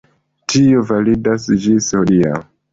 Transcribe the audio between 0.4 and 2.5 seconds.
Tio validas ĝis hodiaŭ.